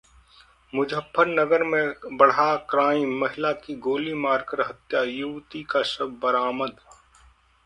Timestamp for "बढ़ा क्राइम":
2.17-3.13